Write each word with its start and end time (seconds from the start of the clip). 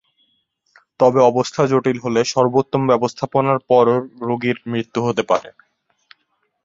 তবে 0.99 1.19
অবস্থা 1.23 1.61
জটিল 1.71 1.97
হলে 2.05 2.21
সর্বোত্তম 2.33 2.81
ব্যবস্থাপনার 2.91 3.59
পরও 3.69 3.97
রোগীর 4.27 4.57
মৃত্যু 4.65 4.99
হতে 5.07 5.23
পারে। 5.29 5.49